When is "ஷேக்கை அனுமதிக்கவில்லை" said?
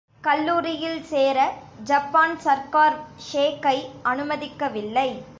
3.27-5.09